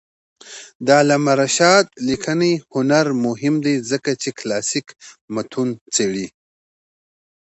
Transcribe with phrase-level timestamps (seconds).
[0.85, 4.87] د علامه رشاد لیکنی هنر مهم دی ځکه چې کلاسیک
[5.33, 6.27] متون څېړي.